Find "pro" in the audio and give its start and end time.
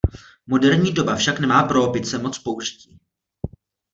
1.63-1.89